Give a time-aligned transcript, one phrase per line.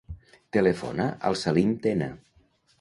[0.57, 2.11] Telefona al Salim Tena.